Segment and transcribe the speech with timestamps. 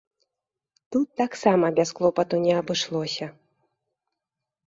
[0.91, 3.27] Тут таксама без клопату не абышлося.